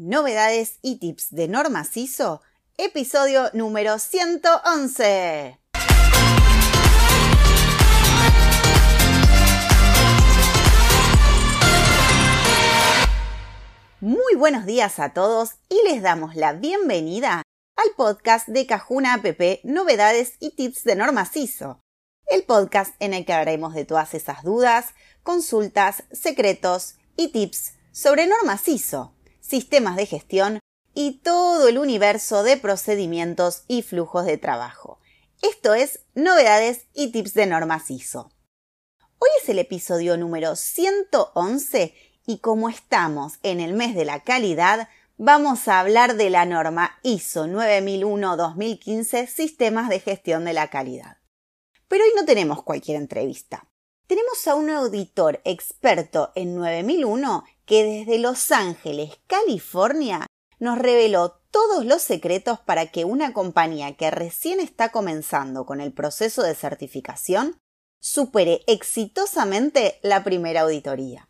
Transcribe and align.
novedades 0.00 0.78
y 0.80 0.96
tips 0.96 1.30
de 1.30 1.46
Norma 1.46 1.84
CISO, 1.84 2.40
episodio 2.78 3.50
número 3.52 3.98
111. 3.98 5.58
Muy 14.00 14.34
buenos 14.38 14.64
días 14.64 14.98
a 14.98 15.12
todos 15.12 15.56
y 15.68 15.78
les 15.84 16.00
damos 16.00 16.34
la 16.34 16.54
bienvenida 16.54 17.42
al 17.76 17.90
podcast 17.94 18.48
de 18.48 18.66
Cajuna 18.66 19.12
App 19.12 19.26
Novedades 19.64 20.36
y 20.40 20.56
Tips 20.56 20.84
de 20.84 20.96
Norma 20.96 21.26
CISO, 21.26 21.82
el 22.24 22.44
podcast 22.44 22.94
en 23.00 23.12
el 23.12 23.26
que 23.26 23.34
hablaremos 23.34 23.74
de 23.74 23.84
todas 23.84 24.14
esas 24.14 24.44
dudas, 24.44 24.94
consultas, 25.22 26.04
secretos 26.10 26.94
y 27.18 27.28
tips 27.28 27.74
sobre 27.92 28.26
Norma 28.26 28.56
CISO 28.56 29.14
sistemas 29.50 29.96
de 29.96 30.06
gestión 30.06 30.60
y 30.94 31.18
todo 31.24 31.66
el 31.66 31.76
universo 31.78 32.44
de 32.44 32.56
procedimientos 32.56 33.64
y 33.66 33.82
flujos 33.82 34.24
de 34.24 34.38
trabajo. 34.38 35.00
Esto 35.42 35.74
es 35.74 36.00
novedades 36.14 36.86
y 36.94 37.10
tips 37.10 37.34
de 37.34 37.46
normas 37.46 37.90
ISO. 37.90 38.30
Hoy 39.18 39.28
es 39.42 39.48
el 39.48 39.58
episodio 39.58 40.16
número 40.16 40.54
111 40.54 41.94
y 42.26 42.38
como 42.38 42.68
estamos 42.68 43.40
en 43.42 43.58
el 43.58 43.72
mes 43.72 43.96
de 43.96 44.04
la 44.04 44.20
calidad, 44.20 44.88
vamos 45.16 45.66
a 45.66 45.80
hablar 45.80 46.14
de 46.14 46.30
la 46.30 46.46
norma 46.46 47.00
ISO 47.02 47.46
9001-2015 47.46 49.26
Sistemas 49.26 49.88
de 49.88 49.98
Gestión 49.98 50.44
de 50.44 50.52
la 50.52 50.70
Calidad. 50.70 51.16
Pero 51.88 52.04
hoy 52.04 52.10
no 52.14 52.24
tenemos 52.24 52.62
cualquier 52.62 52.98
entrevista. 52.98 53.66
Tenemos 54.10 54.44
a 54.48 54.56
un 54.56 54.70
auditor 54.70 55.40
experto 55.44 56.32
en 56.34 56.56
9001 56.56 57.44
que 57.64 57.84
desde 57.84 58.18
Los 58.18 58.50
Ángeles, 58.50 59.20
California, 59.28 60.26
nos 60.58 60.78
reveló 60.78 61.40
todos 61.52 61.84
los 61.84 62.02
secretos 62.02 62.58
para 62.58 62.86
que 62.86 63.04
una 63.04 63.32
compañía 63.32 63.96
que 63.96 64.10
recién 64.10 64.58
está 64.58 64.88
comenzando 64.88 65.64
con 65.64 65.80
el 65.80 65.92
proceso 65.92 66.42
de 66.42 66.56
certificación 66.56 67.56
supere 68.00 68.64
exitosamente 68.66 70.00
la 70.02 70.24
primera 70.24 70.62
auditoría. 70.62 71.28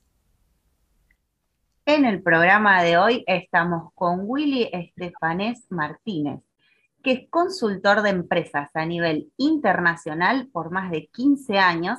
En 1.86 2.04
el 2.04 2.22
programa 2.22 2.82
de 2.82 2.96
hoy 2.96 3.24
estamos 3.26 3.92
con 3.94 4.22
Willy 4.24 4.70
Estefanés 4.72 5.64
Martínez, 5.68 6.40
que 7.02 7.12
es 7.12 7.30
consultor 7.30 8.02
de 8.02 8.10
empresas 8.10 8.70
a 8.74 8.84
nivel 8.84 9.30
internacional 9.36 10.48
por 10.50 10.70
más 10.70 10.90
de 10.90 11.06
15 11.08 11.58
años 11.58 11.98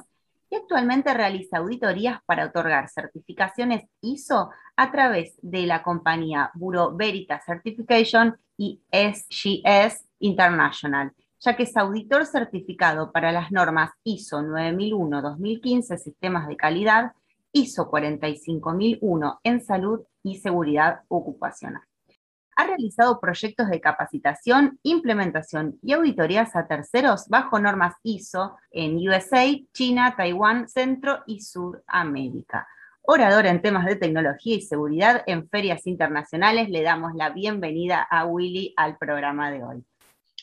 y 0.50 0.56
actualmente 0.56 1.14
realiza 1.14 1.60
auditorías 1.60 2.20
para 2.26 2.48
otorgar 2.48 2.90
certificaciones 2.90 3.88
ISO 4.02 4.50
a 4.76 4.92
través 4.92 5.36
de 5.42 5.68
la 5.68 5.84
compañía 5.84 6.52
Bureau 6.56 6.96
Veritas 6.96 7.46
Certification 7.46 8.38
y 8.58 8.82
SGS 8.92 10.06
International, 10.20 11.12
ya 11.40 11.56
que 11.56 11.64
es 11.64 11.78
auditor 11.78 12.26
certificado 12.26 13.12
para 13.12 13.32
las 13.32 13.52
normas 13.52 13.92
ISO 14.04 14.40
9001-2015 14.40 15.98
Sistemas 15.98 16.48
de 16.48 16.58
Calidad 16.58 17.12
ISO 17.56 17.90
45001 17.90 19.40
en 19.44 19.62
salud 19.62 20.02
y 20.24 20.40
seguridad 20.40 21.02
ocupacional. 21.08 21.84
Ha 22.58 22.66
realizado 22.66 23.20
proyectos 23.20 23.70
de 23.70 23.80
capacitación, 23.80 24.80
implementación 24.84 25.78
y 25.82 25.94
auditorías 25.94 26.56
a 26.56 26.68
terceros 26.68 27.28
bajo 27.30 27.60
normas 27.60 27.96
ISO 28.04 28.58
en 28.72 28.98
USA, 29.08 29.46
China, 29.74 30.16
Taiwán, 30.18 30.68
Centro 30.68 31.24
y 31.28 31.42
Sudamérica. 31.42 32.68
Orador 33.08 33.46
en 33.46 33.62
temas 33.62 33.86
de 33.86 33.96
tecnología 33.96 34.56
y 34.56 34.62
seguridad 34.62 35.24
en 35.28 35.48
ferias 35.48 35.86
internacionales, 35.86 36.70
le 36.70 36.82
damos 36.82 37.14
la 37.14 37.30
bienvenida 37.30 38.02
a 38.10 38.26
Willy 38.26 38.74
al 38.78 38.98
programa 38.98 39.52
de 39.52 39.64
hoy. 39.64 39.86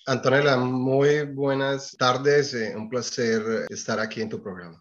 Antonella, 0.07 0.57
muy 0.57 1.25
buenas 1.27 1.97
tardes. 1.99 2.55
Eh, 2.55 2.75
un 2.77 2.89
placer 2.89 3.67
estar 3.69 3.99
aquí 3.99 4.23
en 4.23 4.29
tu 4.29 4.41
programa. 4.41 4.81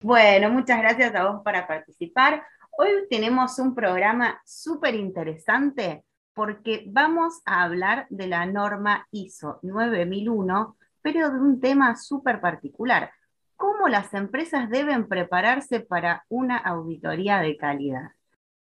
Bueno, 0.00 0.48
muchas 0.50 0.78
gracias 0.78 1.14
a 1.14 1.30
vos 1.30 1.42
para 1.44 1.66
participar. 1.66 2.42
Hoy 2.70 2.88
tenemos 3.10 3.58
un 3.58 3.74
programa 3.74 4.40
súper 4.46 4.94
interesante 4.94 6.04
porque 6.32 6.84
vamos 6.86 7.42
a 7.44 7.64
hablar 7.64 8.06
de 8.08 8.26
la 8.26 8.46
norma 8.46 9.06
ISO 9.10 9.58
9001, 9.62 10.76
pero 11.02 11.30
de 11.30 11.40
un 11.40 11.60
tema 11.60 11.94
súper 11.96 12.40
particular. 12.40 13.10
¿Cómo 13.58 13.88
las 13.88 14.14
empresas 14.14 14.70
deben 14.70 15.08
prepararse 15.08 15.80
para 15.80 16.24
una 16.28 16.58
auditoría 16.58 17.40
de 17.40 17.56
calidad? 17.56 18.12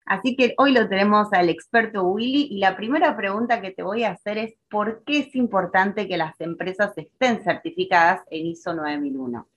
Así 0.05 0.35
que 0.35 0.53
hoy 0.57 0.73
lo 0.73 0.89
tenemos 0.89 1.31
al 1.31 1.47
experto 1.47 2.03
Willy 2.03 2.49
y 2.51 2.59
la 2.59 2.75
primera 2.75 3.15
pregunta 3.15 3.61
que 3.61 3.71
te 3.71 3.83
voy 3.83 4.03
a 4.03 4.11
hacer 4.11 4.37
es 4.37 4.53
¿por 4.69 5.05
qué 5.05 5.19
es 5.19 5.35
importante 5.35 6.09
que 6.09 6.17
las 6.17 6.35
empresas 6.41 6.91
estén 6.97 7.41
certificadas 7.41 8.19
en 8.29 8.47
ISO 8.47 8.73
9001? 8.73 9.47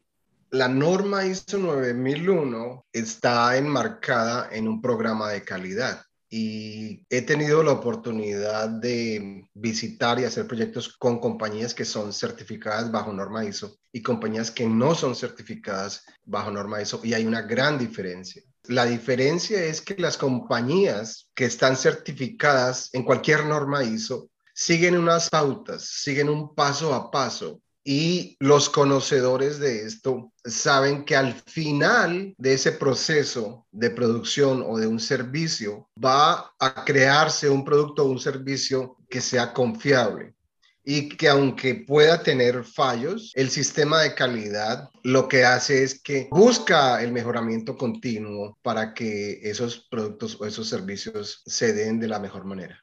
La 0.51 0.69
norma 0.69 1.27
ISO 1.27 1.59
9001 1.59 2.85
está 2.93 3.57
enmarcada 3.57 4.51
en 4.53 4.69
un 4.69 4.81
programa 4.81 5.31
de 5.31 5.43
calidad 5.43 6.05
y 6.37 7.07
he 7.11 7.23
tenido 7.23 7.63
la 7.63 7.71
oportunidad 7.71 8.69
de 8.69 9.49
visitar 9.55 10.19
y 10.19 10.25
hacer 10.25 10.49
proyectos 10.49 10.89
con 10.89 11.21
compañías 11.21 11.75
que 11.75 11.85
son 11.85 12.13
certificadas 12.13 12.91
bajo 12.91 13.13
norma 13.13 13.45
ISO 13.45 13.79
y 13.93 14.03
compañías 14.03 14.51
que 14.51 14.67
no 14.67 14.97
son 14.97 15.15
certificadas 15.15 16.05
bajo 16.25 16.51
norma 16.51 16.83
ISO 16.83 17.01
y 17.05 17.15
hay 17.15 17.25
una 17.25 17.43
gran 17.43 17.79
diferencia. 17.79 18.43
La 18.65 18.85
diferencia 18.85 19.63
es 19.63 19.81
que 19.81 19.95
las 19.97 20.19
compañías 20.19 21.31
que 21.37 21.45
están 21.45 21.77
certificadas 21.77 22.91
en 22.95 23.05
cualquier 23.05 23.47
norma 23.47 23.85
ISO 23.85 24.29
siguen 24.53 24.99
unas 24.99 25.31
pautas, 25.31 25.85
siguen 25.85 26.29
un 26.29 26.53
paso 26.53 26.95
a 26.95 27.13
paso 27.13 27.61
y 27.85 28.37
los 28.41 28.71
conocedores 28.71 29.59
de 29.59 29.83
esto 29.85 30.33
saben 30.43 31.05
que 31.05 31.17
al 31.17 31.35
final 31.35 32.35
de 32.39 32.55
ese 32.55 32.73
proceso 32.73 33.67
de 33.71 33.91
producción 33.91 34.65
o 34.67 34.79
de 34.79 34.87
un 34.87 34.99
servicio 34.99 35.91
va 36.03 36.55
a 36.59 36.85
crearse 36.85 37.51
un 37.51 37.65
producto 37.65 38.05
o 38.05 38.11
un 38.11 38.19
servicio 38.19 38.97
que 39.09 39.21
sea 39.21 39.53
confiable 39.53 40.35
y 40.83 41.11
que 41.11 41.29
aunque 41.29 41.75
pueda 41.75 42.23
tener 42.23 42.65
fallos, 42.65 43.33
el 43.35 43.51
sistema 43.51 44.01
de 44.01 44.15
calidad 44.15 44.91
lo 45.03 45.29
que 45.29 45.45
hace 45.45 45.83
es 45.83 46.01
que 46.01 46.29
busca 46.31 47.03
el 47.03 47.13
mejoramiento 47.13 47.77
continuo 47.77 48.59
para 48.63 48.93
que 48.93 49.41
esos 49.43 49.87
productos 49.91 50.41
o 50.41 50.47
esos 50.47 50.69
servicios 50.69 51.43
se 51.47 51.73
den 51.73 52.01
de 52.01 52.09
la 52.09 52.19
mejor 52.19 52.45
manera. 52.45 52.79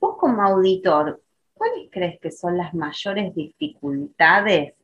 Vos 0.00 0.16
como 0.18 0.42
auditor, 0.42 1.20
¿cuáles 1.88 2.18
crees 2.18 2.20
que 2.20 2.30
son 2.30 2.56
las 2.56 2.74
mayores 2.74 3.34
dificultades 3.34 4.74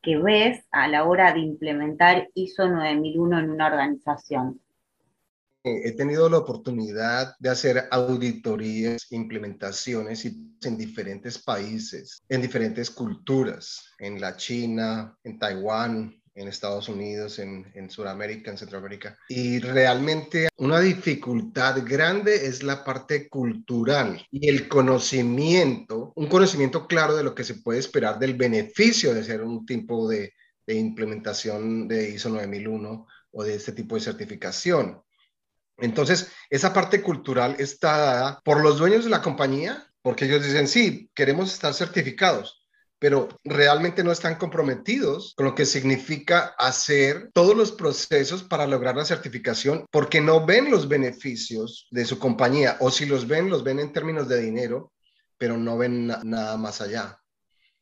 que 0.00 0.18
ves 0.18 0.64
a 0.70 0.88
la 0.88 1.04
hora 1.04 1.32
de 1.32 1.40
implementar 1.40 2.28
ISO 2.34 2.68
9001 2.68 3.38
en 3.38 3.50
una 3.50 3.66
organización? 3.66 4.60
He 5.64 5.92
tenido 5.92 6.28
la 6.28 6.38
oportunidad 6.38 7.36
de 7.38 7.50
hacer 7.50 7.84
auditorías, 7.92 9.06
implementaciones 9.12 10.24
en 10.24 10.76
diferentes 10.76 11.38
países, 11.38 12.20
en 12.28 12.42
diferentes 12.42 12.90
culturas, 12.90 13.94
en 14.00 14.20
la 14.20 14.36
China, 14.36 15.16
en 15.22 15.38
Taiwán, 15.38 16.20
en 16.34 16.48
Estados 16.48 16.88
Unidos, 16.88 17.38
en, 17.38 17.70
en 17.74 17.90
Sudamérica, 17.90 18.50
en 18.50 18.58
Centroamérica. 18.58 19.18
Y 19.28 19.58
realmente 19.58 20.48
una 20.56 20.80
dificultad 20.80 21.82
grande 21.84 22.46
es 22.46 22.62
la 22.62 22.84
parte 22.84 23.28
cultural 23.28 24.26
y 24.30 24.48
el 24.48 24.68
conocimiento, 24.68 26.12
un 26.16 26.26
conocimiento 26.28 26.86
claro 26.86 27.16
de 27.16 27.24
lo 27.24 27.34
que 27.34 27.44
se 27.44 27.56
puede 27.56 27.80
esperar 27.80 28.18
del 28.18 28.34
beneficio 28.34 29.12
de 29.12 29.20
hacer 29.20 29.42
un 29.42 29.66
tipo 29.66 30.08
de, 30.08 30.32
de 30.66 30.74
implementación 30.74 31.88
de 31.88 32.10
ISO 32.10 32.30
9001 32.30 33.06
o 33.32 33.44
de 33.44 33.54
este 33.54 33.72
tipo 33.72 33.94
de 33.94 34.02
certificación. 34.02 35.02
Entonces, 35.78 36.30
esa 36.50 36.72
parte 36.72 37.02
cultural 37.02 37.56
está 37.58 37.96
dada 37.96 38.40
por 38.44 38.62
los 38.62 38.78
dueños 38.78 39.04
de 39.04 39.10
la 39.10 39.22
compañía, 39.22 39.86
porque 40.02 40.26
ellos 40.26 40.44
dicen, 40.44 40.68
sí, 40.68 41.10
queremos 41.14 41.52
estar 41.52 41.74
certificados, 41.74 42.61
pero 43.02 43.28
realmente 43.42 44.04
no 44.04 44.12
están 44.12 44.36
comprometidos 44.36 45.34
con 45.36 45.46
lo 45.46 45.56
que 45.56 45.66
significa 45.66 46.54
hacer 46.56 47.32
todos 47.34 47.56
los 47.56 47.72
procesos 47.72 48.44
para 48.44 48.64
lograr 48.64 48.94
la 48.94 49.04
certificación, 49.04 49.86
porque 49.90 50.20
no 50.20 50.46
ven 50.46 50.70
los 50.70 50.86
beneficios 50.86 51.88
de 51.90 52.04
su 52.04 52.20
compañía, 52.20 52.76
o 52.78 52.92
si 52.92 53.06
los 53.06 53.26
ven, 53.26 53.50
los 53.50 53.64
ven 53.64 53.80
en 53.80 53.92
términos 53.92 54.28
de 54.28 54.40
dinero, 54.40 54.92
pero 55.36 55.56
no 55.56 55.76
ven 55.76 56.06
nada 56.06 56.56
más 56.56 56.80
allá. 56.80 57.18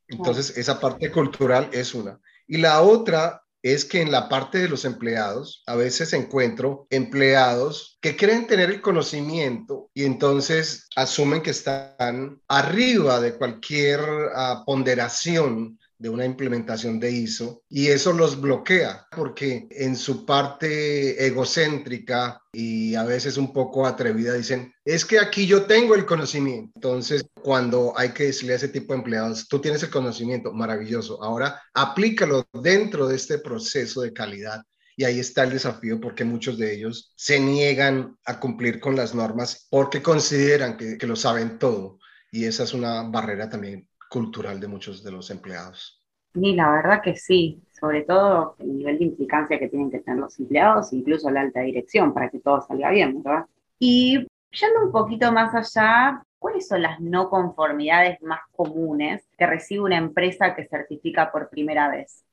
Entonces, 0.09 0.57
esa 0.57 0.81
parte 0.81 1.11
cultural 1.13 1.69
es 1.71 1.95
una. 1.95 2.19
Y 2.47 2.57
la 2.57 2.81
otra 2.81 3.40
es 3.63 3.85
que 3.85 4.01
en 4.01 4.11
la 4.11 4.29
parte 4.29 4.59
de 4.59 4.69
los 4.69 4.85
empleados, 4.85 5.63
a 5.67 5.77
veces 5.77 6.13
encuentro 6.13 6.87
empleados 6.91 7.99
que 8.01 8.17
creen 8.17 8.47
tener 8.47 8.71
el 8.71 8.81
conocimiento 8.81 9.91
y 9.93 10.05
entonces 10.05 10.89
asumen 10.97 11.43
que 11.43 11.51
están 11.51 12.41
arriba 12.49 13.21
de 13.21 13.35
cualquier 13.35 14.01
ah, 14.35 14.63
ponderación 14.65 15.80
de 16.01 16.09
una 16.09 16.25
implementación 16.25 16.99
de 16.99 17.13
ISO 17.13 17.63
y 17.69 17.89
eso 17.89 18.15
los 18.15 18.41
bloquea 18.41 19.07
porque 19.15 19.69
en 19.71 19.95
su 19.95 20.25
parte 20.25 21.27
egocéntrica 21.27 22.43
y 22.53 22.95
a 22.95 23.05
veces 23.05 23.37
un 23.37 23.53
poco 23.53 23.87
atrevida 23.87 24.33
dicen, 24.33 24.73
es 24.83 25.05
que 25.05 25.19
aquí 25.19 25.47
yo 25.47 25.67
tengo 25.67 25.95
el 25.95 26.07
conocimiento. 26.07 26.73
Entonces, 26.75 27.27
cuando 27.35 27.93
hay 27.97 28.09
que 28.11 28.25
decirle 28.25 28.55
a 28.55 28.57
ese 28.57 28.69
tipo 28.69 28.95
de 28.95 29.01
empleados, 29.01 29.47
tú 29.47 29.61
tienes 29.61 29.83
el 29.83 29.91
conocimiento, 29.91 30.53
maravilloso, 30.53 31.23
ahora 31.23 31.61
aplícalo 31.75 32.47
dentro 32.63 33.07
de 33.07 33.17
este 33.17 33.39
proceso 33.39 34.01
de 34.01 34.15
calidad. 34.15 34.63
Y 34.97 35.05
ahí 35.05 35.21
está 35.21 35.45
el 35.45 35.51
desafío 35.51 36.01
porque 36.01 36.25
muchos 36.25 36.57
de 36.57 36.75
ellos 36.75 37.13
se 37.15 37.39
niegan 37.41 38.17
a 38.25 38.41
cumplir 38.41 38.81
con 38.81 38.97
las 38.97 39.15
normas 39.15 39.67
porque 39.71 40.03
consideran 40.03 40.79
que, 40.79 40.97
que 40.97 41.07
lo 41.07 41.17
saben 41.17 41.59
todo. 41.59 41.99
Y 42.33 42.47
esa 42.47 42.65
es 42.65 42.73
una 42.73 43.03
barrera 43.03 43.51
también 43.51 43.90
cultural 44.11 44.61
de 44.61 44.69
muchos 44.69 45.03
de 45.03 45.13
los 45.13 45.31
empleados. 45.31 46.03
Y 46.35 46.55
la 46.55 46.71
verdad 46.71 47.01
que 47.03 47.17
sí, 47.17 47.63
sobre 47.73 48.03
todo 48.03 48.57
el 48.59 48.77
nivel 48.77 48.99
de 48.99 49.05
implicancia 49.05 49.59
que 49.59 49.69
tienen 49.69 49.91
que 49.91 50.01
tener 50.01 50.21
los 50.21 50.39
empleados, 50.39 50.93
incluso 50.93 51.31
la 51.31 51.41
alta 51.41 51.61
dirección, 51.61 52.13
para 52.13 52.29
que 52.29 52.41
todo 52.41 52.61
salga 52.61 52.91
bien, 52.91 53.23
¿verdad? 53.23 53.47
Y 53.79 54.27
yendo 54.51 54.85
un 54.85 54.93
poquito 54.93 55.33
más 55.33 55.55
allá, 55.55 56.23
¿cuáles 56.39 56.69
son 56.69 56.83
las 56.83 57.01
no 57.01 57.31
conformidades 57.31 58.21
más 58.23 58.41
comunes 58.53 59.23
que 59.39 59.47
recibe 59.47 59.83
una 59.83 59.99
empresa 59.99 60.55
que 60.55 60.67
certifica 60.69 61.33
por 61.33 61.49
primera 61.49 61.89
vez? 61.89 62.25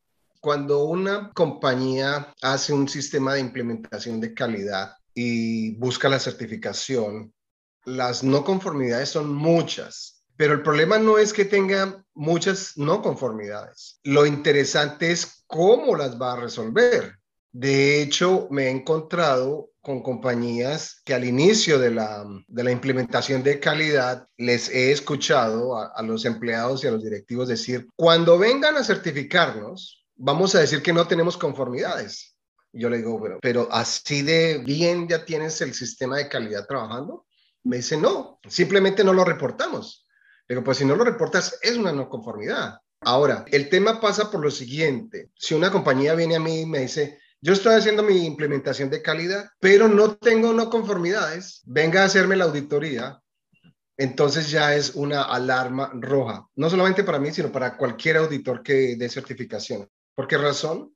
Cuando 0.42 0.86
una 0.86 1.32
compañía 1.34 2.34
hace 2.42 2.74
un 2.74 2.88
sistema 2.88 3.34
de 3.34 3.40
implementación 3.40 4.20
de 4.20 4.34
calidad 4.34 4.94
y 5.14 5.76
busca 5.78 6.10
la 6.10 6.20
certificación, 6.20 7.34
las 7.86 8.24
no 8.24 8.44
conformidades 8.44 9.10
son 9.10 9.34
muchas 9.34 10.17
pero 10.38 10.54
el 10.54 10.62
problema 10.62 11.00
no 11.00 11.18
es 11.18 11.34
que 11.34 11.46
tenga 11.46 12.04
muchas 12.14 12.78
no 12.78 13.02
conformidades. 13.02 14.00
Lo 14.04 14.26
interesante 14.26 15.12
es 15.12 15.44
cómo 15.48 15.96
las 15.96 16.22
va 16.22 16.34
a 16.34 16.40
resolver. 16.42 17.18
De 17.52 18.02
hecho, 18.02 18.48
me 18.52 18.66
he 18.66 18.70
encontrado 18.70 19.72
con 19.82 20.04
compañías 20.04 21.02
que 21.04 21.16
al 21.16 21.24
inicio 21.24 21.80
de 21.80 21.92
la, 21.92 22.24
implementación 22.72 23.42
de 23.42 23.60
calidad 23.60 24.28
les 24.38 24.70
he 24.70 24.92
escuchado 24.92 25.76
a, 25.76 25.88
a 25.88 26.04
los 26.04 26.26
empleados 26.26 26.84
y 26.84 26.88
a 26.88 26.92
los 26.92 27.04
directivos 27.04 27.48
decir, 27.48 27.88
cuando 27.96 28.38
vengan 28.38 28.78
a 28.78 28.84
certificarnos, 28.84 30.06
vamos 30.16 30.54
a 30.54 30.60
decir 30.60 30.84
que 30.84 30.94
no 30.94 31.08
tenemos 31.08 31.38
conformidades. 31.38 32.36
Yo 32.74 32.90
le 32.90 32.98
digo, 32.98 33.20
pero, 33.22 33.40
pero 33.42 33.68
así 33.72 34.22
de 34.22 34.60
bien 34.60 35.08
ya 35.08 35.26
tienes 35.26 35.60
el 35.62 35.74
sistema 35.74 36.18
de 36.18 36.30
calidad 36.30 36.68
trabajando. 36.68 37.26
Me 37.64 37.78
dice, 37.78 37.98
no, 37.98 38.40
simplemente 38.48 39.04
no 39.04 39.14
lo 39.14 39.24
reportamos. 39.24 40.07
Digo, 40.48 40.64
pues 40.64 40.78
si 40.78 40.86
no 40.86 40.96
lo 40.96 41.04
reportas, 41.04 41.60
es 41.62 41.76
una 41.78 41.92
no 41.92 42.10
conformidad. 42.10 42.80
Ahora, 43.02 43.46
el 43.52 43.70
tema 43.70 44.00
pasa 44.02 44.32
por 44.32 44.42
lo 44.42 44.52
siguiente. 44.52 45.30
Si 45.36 45.54
una 45.54 45.72
compañía 45.72 46.16
viene 46.16 46.36
a 46.36 46.40
mí 46.40 46.62
y 46.62 46.66
me 46.66 46.80
dice, 46.80 47.20
yo 47.42 47.54
estoy 47.54 47.76
haciendo 47.76 48.02
mi 48.02 48.26
implementación 48.26 48.90
de 48.90 49.02
calidad, 49.02 49.50
pero 49.60 49.88
no 49.88 50.16
tengo 50.16 50.54
no 50.54 50.70
conformidades, 50.70 51.62
venga 51.66 52.02
a 52.02 52.06
hacerme 52.06 52.36
la 52.36 52.46
auditoría, 52.46 53.22
entonces 53.98 54.50
ya 54.50 54.76
es 54.76 54.96
una 54.96 55.24
alarma 55.24 55.92
roja, 55.94 56.48
no 56.56 56.70
solamente 56.70 57.04
para 57.04 57.20
mí, 57.20 57.32
sino 57.32 57.52
para 57.52 57.78
cualquier 57.78 58.18
auditor 58.18 58.64
que 58.64 58.96
dé 58.96 59.10
certificación. 59.10 59.88
¿Por 60.16 60.28
qué 60.28 60.38
razón? 60.38 60.96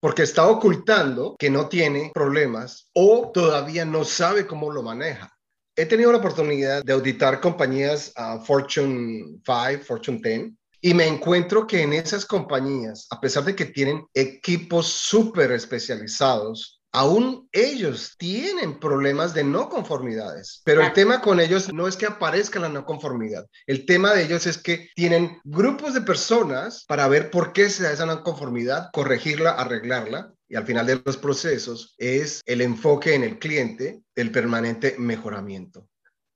Porque 0.00 0.22
está 0.22 0.46
ocultando 0.48 1.36
que 1.38 1.50
no 1.50 1.68
tiene 1.68 2.10
problemas 2.14 2.88
o 2.92 3.30
todavía 3.32 3.84
no 3.84 4.04
sabe 4.04 4.46
cómo 4.46 4.72
lo 4.72 4.82
maneja. 4.82 5.35
He 5.78 5.84
tenido 5.84 6.10
la 6.10 6.18
oportunidad 6.18 6.82
de 6.82 6.92
auditar 6.94 7.38
compañías 7.38 8.10
a 8.16 8.38
Fortune 8.38 9.40
5, 9.44 9.84
Fortune 9.84 10.20
10, 10.22 10.52
y 10.80 10.94
me 10.94 11.06
encuentro 11.06 11.66
que 11.66 11.82
en 11.82 11.92
esas 11.92 12.24
compañías, 12.24 13.06
a 13.10 13.20
pesar 13.20 13.44
de 13.44 13.54
que 13.54 13.66
tienen 13.66 14.06
equipos 14.14 14.86
súper 14.86 15.52
especializados, 15.52 16.80
aún 16.92 17.46
ellos 17.52 18.14
tienen 18.16 18.80
problemas 18.80 19.34
de 19.34 19.44
no 19.44 19.68
conformidades. 19.68 20.62
Pero 20.64 20.80
el 20.80 20.94
tema 20.94 21.20
con 21.20 21.40
ellos 21.40 21.70
no 21.70 21.86
es 21.86 21.96
que 21.98 22.06
aparezca 22.06 22.58
la 22.58 22.70
no 22.70 22.86
conformidad. 22.86 23.44
El 23.66 23.84
tema 23.84 24.14
de 24.14 24.24
ellos 24.24 24.46
es 24.46 24.56
que 24.56 24.88
tienen 24.94 25.42
grupos 25.44 25.92
de 25.92 26.00
personas 26.00 26.86
para 26.88 27.06
ver 27.06 27.30
por 27.30 27.52
qué 27.52 27.68
se 27.68 27.82
da 27.82 27.92
esa 27.92 28.06
no 28.06 28.22
conformidad, 28.22 28.88
corregirla, 28.94 29.50
arreglarla 29.50 30.32
y 30.48 30.56
al 30.56 30.66
final 30.66 30.86
de 30.86 31.02
los 31.04 31.16
procesos 31.16 31.94
es 31.98 32.40
el 32.46 32.60
enfoque 32.60 33.14
en 33.14 33.24
el 33.24 33.38
cliente, 33.38 34.02
el 34.14 34.30
permanente 34.30 34.96
mejoramiento. 34.98 35.88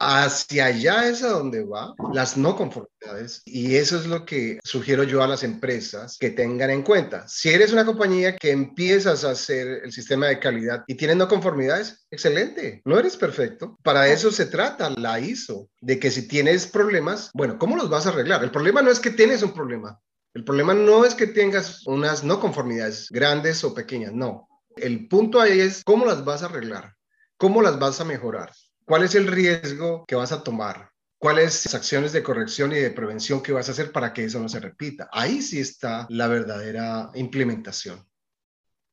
Hacia 0.02 0.64
allá 0.64 1.06
es 1.10 1.22
a 1.22 1.28
donde 1.28 1.62
va 1.62 1.94
las 2.14 2.38
no 2.38 2.56
conformidades 2.56 3.42
y 3.44 3.76
eso 3.76 3.98
es 3.98 4.06
lo 4.06 4.24
que 4.24 4.58
sugiero 4.64 5.02
yo 5.02 5.22
a 5.22 5.28
las 5.28 5.42
empresas 5.42 6.16
que 6.18 6.30
tengan 6.30 6.70
en 6.70 6.82
cuenta. 6.82 7.28
Si 7.28 7.50
eres 7.50 7.70
una 7.70 7.84
compañía 7.84 8.34
que 8.34 8.50
empiezas 8.50 9.24
a 9.24 9.32
hacer 9.32 9.82
el 9.84 9.92
sistema 9.92 10.28
de 10.28 10.38
calidad 10.38 10.84
y 10.86 10.94
tienes 10.94 11.18
no 11.18 11.28
conformidades, 11.28 12.06
excelente, 12.10 12.80
no 12.86 12.98
eres 12.98 13.18
perfecto. 13.18 13.76
Para 13.82 14.08
eso 14.08 14.32
se 14.32 14.46
trata 14.46 14.88
la 14.88 15.20
ISO, 15.20 15.68
de 15.82 15.98
que 15.98 16.10
si 16.10 16.26
tienes 16.26 16.66
problemas, 16.66 17.30
bueno, 17.34 17.58
¿cómo 17.58 17.76
los 17.76 17.90
vas 17.90 18.06
a 18.06 18.08
arreglar? 18.08 18.42
El 18.42 18.50
problema 18.50 18.80
no 18.80 18.90
es 18.90 19.00
que 19.00 19.10
tienes 19.10 19.42
un 19.42 19.52
problema, 19.52 20.00
el 20.34 20.44
problema 20.44 20.74
no 20.74 21.04
es 21.04 21.14
que 21.14 21.26
tengas 21.26 21.86
unas 21.86 22.22
no 22.22 22.38
conformidades 22.38 23.08
grandes 23.10 23.64
o 23.64 23.74
pequeñas, 23.74 24.12
no. 24.12 24.48
El 24.76 25.08
punto 25.08 25.40
ahí 25.40 25.60
es 25.60 25.82
cómo 25.84 26.04
las 26.04 26.24
vas 26.24 26.42
a 26.42 26.46
arreglar, 26.46 26.94
cómo 27.36 27.62
las 27.62 27.78
vas 27.78 28.00
a 28.00 28.04
mejorar, 28.04 28.52
cuál 28.84 29.02
es 29.02 29.14
el 29.14 29.26
riesgo 29.26 30.04
que 30.06 30.14
vas 30.14 30.30
a 30.30 30.44
tomar, 30.44 30.90
cuáles 31.18 31.66
las 31.66 31.74
acciones 31.74 32.12
de 32.12 32.22
corrección 32.22 32.72
y 32.72 32.76
de 32.76 32.90
prevención 32.90 33.42
que 33.42 33.52
vas 33.52 33.68
a 33.68 33.72
hacer 33.72 33.90
para 33.90 34.12
que 34.12 34.25
eso 34.25 34.40
no 34.40 34.49
se 34.49 34.60
repita. 34.60 35.08
Ahí 35.12 35.42
sí 35.42 35.58
está 35.60 36.06
la 36.08 36.28
verdadera 36.28 37.10
implementación. 37.14 38.04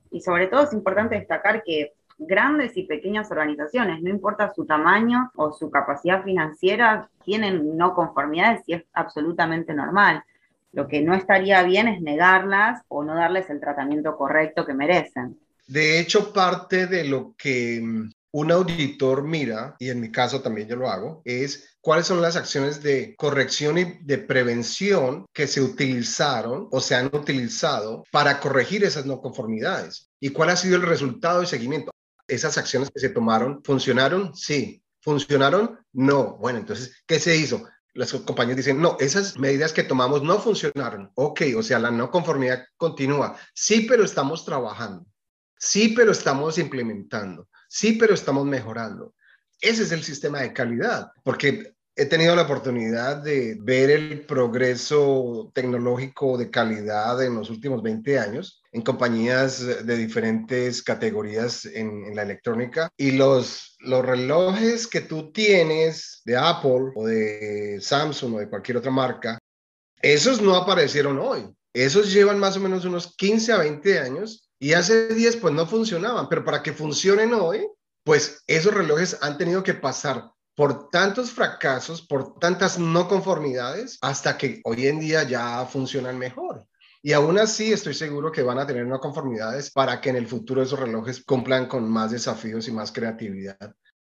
Y 0.10 0.22
sobre 0.22 0.48
todo 0.48 0.64
es 0.64 0.74
importante 0.74 1.16
destacar 1.16 1.64
que 1.64 1.94
grandes 2.18 2.76
y 2.76 2.84
pequeñas 2.84 3.30
organizaciones, 3.30 4.02
no 4.02 4.10
importa 4.10 4.54
su 4.56 4.66
tamaño 4.66 5.32
o 5.36 5.54
su 5.54 5.70
capacidad 5.70 6.24
financiera, 6.24 7.10
tienen 7.24 7.78
no 7.78 7.94
conformidades 7.94 8.64
y 8.66 8.74
es 8.74 8.84
absolutamente 8.94 9.74
normal. 9.74 10.24
Lo 10.72 10.88
que 10.88 11.02
no 11.02 11.16
estaría 11.16 11.64
bien 11.64 11.88
es 11.88 12.02
negarlas 12.02 12.82
o 12.88 13.04
no 13.04 13.16
darles 13.16 13.50
el 13.50 13.60
tratamiento 13.60 14.18
correcto 14.18 14.66
que 14.66 14.74
merecen. 14.74 15.40
De 15.68 16.00
hecho, 16.00 16.32
parte 16.32 16.88
de 16.88 17.04
lo 17.04 17.36
que 17.38 17.82
mm, 17.82 18.10
un 18.32 18.52
auditor 18.52 19.24
mira, 19.24 19.76
y 19.80 19.90
en 19.90 20.00
mi 20.00 20.12
caso 20.12 20.42
también 20.42 20.68
yo 20.68 20.76
lo 20.76 20.90
hago, 20.90 21.22
es 21.26 21.78
cuáles 21.82 22.06
son 22.06 22.22
las 22.22 22.36
acciones 22.36 22.84
de 22.84 23.16
corrección 23.18 23.78
y 23.78 24.00
de 24.02 24.18
prevención 24.18 25.26
que 25.34 25.48
se 25.48 25.62
utilizaron 25.62 26.68
o 26.72 26.80
se 26.80 26.96
han 26.96 27.08
utilizado 27.08 28.04
para 28.12 28.40
corregir 28.40 28.84
esas 28.84 29.06
no 29.06 29.22
conformidades 29.22 30.10
y 30.20 30.30
cuál 30.30 30.50
ha 30.50 30.56
sido 30.56 30.76
el 30.76 30.84
resultado 30.84 31.42
de 31.42 31.48
seguimiento. 31.48 31.92
¿Esas 32.28 32.58
acciones 32.58 32.92
que 32.94 33.00
se 33.00 33.10
tomaron 33.10 33.62
funcionaron? 33.64 34.36
Sí. 34.36 34.84
¿Funcionaron? 35.02 35.80
No. 35.94 36.38
Bueno, 36.38 36.60
entonces, 36.60 37.04
¿qué 37.08 37.20
se 37.20 37.38
hizo? 37.38 37.64
Las 37.98 38.14
compañías 38.14 38.58
dicen, 38.58 38.80
no, 38.80 38.96
esas 39.00 39.38
medidas 39.38 39.74
que 39.74 39.84
tomamos 39.84 40.22
no 40.22 40.40
funcionaron. 40.40 41.12
Ok, 41.16 41.42
o 41.58 41.64
sea, 41.64 41.80
la 41.80 41.90
no 41.90 42.12
conformidad 42.12 42.66
continúa. 42.78 43.36
Sí, 43.56 43.88
pero 43.90 44.04
estamos 44.04 44.46
trabajando. 44.46 45.06
Sí, 45.58 45.90
pero 45.90 46.12
estamos 46.12 46.60
implementando. 46.60 47.50
Sí, 47.68 47.94
pero 47.94 48.14
estamos 48.14 48.46
mejorando. 48.46 49.16
Ese 49.60 49.82
es 49.82 49.92
el 49.92 50.04
sistema 50.04 50.42
de 50.42 50.54
calidad, 50.54 51.12
porque 51.24 51.76
he 51.98 52.06
tenido 52.06 52.36
la 52.36 52.44
oportunidad 52.44 53.18
de 53.18 53.58
ver 53.60 53.90
el 53.90 54.24
progreso 54.24 55.52
tecnológico 55.56 56.38
de 56.38 56.52
calidad 56.52 57.24
en 57.24 57.34
los 57.34 57.50
últimos 57.50 57.82
20 57.82 58.20
años 58.20 58.62
en 58.72 58.84
compañías 58.84 59.66
de 59.84 59.98
diferentes 59.98 60.84
categorías 60.84 61.66
en, 61.66 62.16
la 62.16 62.22
electrónica 62.22 62.90
y 62.96 63.12
los, 63.12 63.76
los 63.80 64.06
relojes 64.06 64.86
que 64.86 65.02
tú 65.02 65.32
tienes 65.32 66.22
de 66.24 66.38
Apple 66.38 66.92
o 66.96 67.08
de 67.08 67.80
Samsung 67.82 68.36
o 68.36 68.40
de 68.40 68.50
cualquier 68.50 68.78
otra 68.78 68.92
marca, 68.92 69.40
esos 70.00 70.40
no 70.40 70.56
aparecieron 70.56 71.18
hoy. 71.18 71.50
Esos 71.74 72.14
llevan 72.14 72.38
más 72.38 72.56
o 72.58 72.60
menos 72.60 72.86
unos 72.86 73.16
15 73.18 73.54
a 73.54 73.58
20 73.58 74.00
años 74.00 74.52
y 74.60 74.74
hace 74.74 75.08
10 75.16 75.38
pues 75.38 75.54
no 75.54 75.66
funcionaban, 75.66 76.30
pero 76.30 76.46
para 76.46 76.62
que 76.62 76.74
funcionen 76.74 77.34
hoy 77.34 77.68
pues 78.04 78.44
esos 78.46 78.74
relojes 78.74 79.18
han 79.22 79.38
tenido 79.38 79.64
que 79.64 79.74
pasar 79.74 80.30
por 80.58 80.90
tantos 80.90 81.32
fracasos, 81.32 82.02
por 82.02 82.40
tantas 82.40 82.80
no 82.80 83.08
conformidades, 83.08 84.00
hasta 84.02 84.40
que 84.40 84.60
hoy 84.64 84.88
en 84.88 85.00
día 85.00 85.22
ya 85.22 85.64
funcionan 85.66 86.18
mejor. 86.18 86.66
Y 87.04 87.14
aún 87.14 87.38
así 87.38 87.72
estoy 87.72 87.94
seguro 87.94 88.32
que 88.32 88.42
van 88.42 88.58
a 88.58 88.66
tener 88.66 88.88
no 88.88 89.00
conformidades 89.00 89.70
para 89.70 90.02
que 90.02 90.10
en 90.10 90.16
el 90.16 90.26
futuro 90.26 90.64
esos 90.64 90.80
relojes 90.80 91.24
cumplan 91.24 91.68
con 91.68 91.88
más 91.88 92.10
desafíos 92.10 92.68
y 92.68 92.72
más 92.72 92.92
creatividad. 92.92 93.76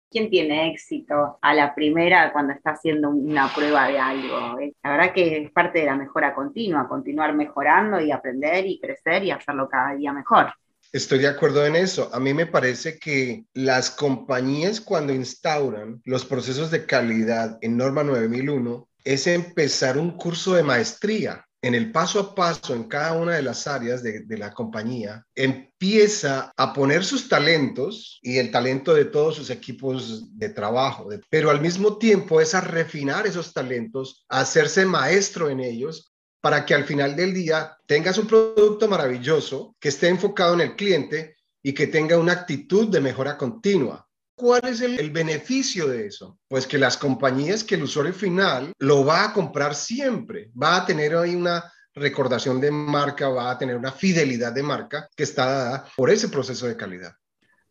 ¿Quién 0.08 0.30
tiene 0.30 0.70
éxito 0.70 1.40
a 1.42 1.54
la 1.54 1.74
primera 1.74 2.32
cuando 2.32 2.52
está 2.52 2.70
haciendo 2.70 3.10
una 3.10 3.52
prueba 3.52 3.88
de 3.88 3.98
algo? 3.98 4.60
La 4.84 4.90
verdad 4.92 5.12
que 5.12 5.42
es 5.42 5.50
parte 5.50 5.80
de 5.80 5.86
la 5.86 5.96
mejora 5.96 6.36
continua, 6.36 6.88
continuar 6.88 7.34
mejorando 7.34 8.00
y 8.00 8.12
aprender 8.12 8.64
y 8.64 8.78
crecer 8.78 9.24
y 9.24 9.32
hacerlo 9.32 9.68
cada 9.68 9.96
día 9.96 10.12
mejor. 10.12 10.52
Estoy 10.92 11.18
de 11.18 11.28
acuerdo 11.28 11.66
en 11.66 11.76
eso. 11.76 12.10
A 12.12 12.20
mí 12.20 12.32
me 12.32 12.46
parece 12.46 12.98
que 12.98 13.44
las 13.52 13.90
compañías 13.90 14.80
cuando 14.80 15.12
instauran 15.12 16.00
los 16.04 16.24
procesos 16.24 16.70
de 16.70 16.86
calidad 16.86 17.58
en 17.60 17.76
norma 17.76 18.02
9001 18.04 18.88
es 19.04 19.26
empezar 19.26 19.98
un 19.98 20.12
curso 20.16 20.54
de 20.54 20.62
maestría 20.62 21.44
en 21.60 21.74
el 21.74 21.90
paso 21.90 22.20
a 22.20 22.34
paso 22.34 22.74
en 22.74 22.84
cada 22.84 23.14
una 23.14 23.34
de 23.34 23.42
las 23.42 23.66
áreas 23.66 24.02
de, 24.02 24.24
la 24.38 24.52
compañía, 24.52 25.24
empieza 25.34 26.52
a 26.56 26.72
poner 26.72 27.04
sus 27.04 27.28
talentos 27.28 28.20
y 28.22 28.38
el 28.38 28.50
talento 28.50 28.94
de 28.94 29.06
todos 29.06 29.34
sus 29.34 29.50
equipos 29.50 30.38
de 30.38 30.50
trabajo, 30.50 31.08
pero 31.28 31.50
al 31.50 31.60
mismo 31.60 31.98
tiempo 31.98 32.40
es 32.40 32.54
a 32.54 32.60
refinar 32.60 33.26
esos 33.26 33.52
talentos, 33.52 34.24
a 34.28 34.40
hacerse 34.40 34.86
maestro 34.86 35.50
en 35.50 35.60
ellos 35.60 36.12
para 36.40 36.64
que 36.64 36.74
al 36.74 36.84
final 36.84 37.16
del 37.16 37.34
día 37.34 37.76
tengas 37.86 38.18
un 38.18 38.26
producto 38.26 38.88
maravilloso 38.88 39.74
que 39.80 39.88
esté 39.88 40.08
enfocado 40.08 40.54
en 40.54 40.60
el 40.60 40.76
cliente 40.76 41.36
y 41.62 41.72
que 41.72 41.86
tenga 41.86 42.18
una 42.18 42.32
actitud 42.32 42.88
de 42.88 43.00
mejora 43.00 43.36
continua. 43.36 44.06
¿Cuál 44.34 44.68
es 44.68 44.80
el, 44.80 45.10
beneficio 45.10 45.88
de 45.88 46.06
eso? 46.06 46.38
Pues 46.46 46.66
que 46.66 46.78
las 46.78 46.96
compañías, 46.96 47.64
que 47.64 47.74
el 47.74 47.82
usuario 47.82 48.12
final 48.12 48.72
lo 48.78 49.04
va 49.04 49.24
a 49.24 49.32
comprar 49.32 49.74
siempre, 49.74 50.50
va 50.60 50.76
a 50.76 50.86
tener 50.86 51.16
ahí 51.16 51.34
una 51.34 51.64
recordación 51.92 52.60
de 52.60 52.70
marca, 52.70 53.28
va 53.28 53.50
a 53.50 53.58
tener 53.58 53.76
una 53.76 53.90
fidelidad 53.90 54.52
de 54.52 54.62
marca 54.62 55.08
que 55.16 55.24
está 55.24 55.46
dada 55.46 55.88
por 55.96 56.10
ese 56.10 56.28
proceso 56.28 56.68
de 56.68 56.76
calidad. 56.76 57.14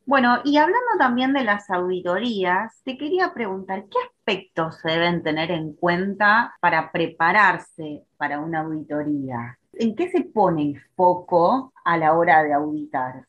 Bueno, 0.07 0.39
y 0.45 0.55
hablando 0.55 0.91
también 0.97 1.33
de 1.33 1.43
las 1.43 1.69
auditorías, 1.69 2.81
te 2.85 2.97
quería 2.97 3.33
preguntar, 3.33 3.87
¿qué 3.91 3.97
aspectos 4.07 4.77
se 4.81 4.91
deben 4.91 5.21
tener 5.21 5.51
en 5.51 5.73
cuenta 5.73 6.55
para 6.61 6.93
prepararse 6.93 8.05
para 8.15 8.39
una 8.39 8.61
auditoría? 8.61 9.59
¿En 9.73 9.97
qué 9.97 10.09
se 10.09 10.21
pone 10.21 10.61
el 10.61 10.81
foco 10.95 11.73
a 11.83 11.97
la 11.97 12.13
hora 12.13 12.41
de 12.41 12.53
auditar? 12.53 13.27